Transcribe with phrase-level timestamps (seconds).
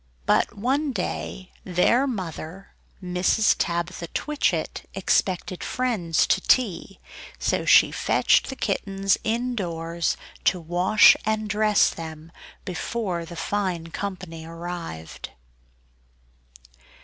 [0.25, 3.55] But one day their mother Mrs.
[3.59, 6.99] Tabitha Twitchit expected friends to tea;
[7.37, 12.31] so she fetched the kittens indoors, to wash and dress them,
[12.65, 15.29] before the fine company arrived.